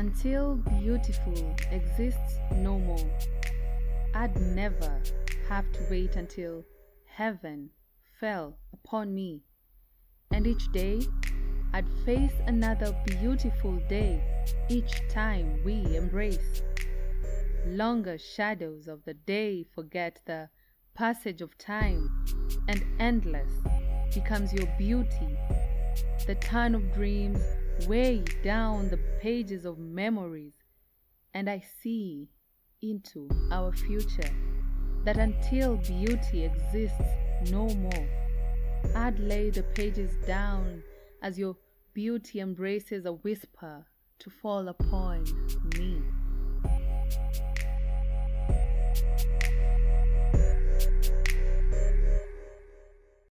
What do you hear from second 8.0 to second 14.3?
fell upon me. And each day, I'd face another beautiful day